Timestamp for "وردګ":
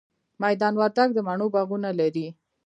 0.77-1.09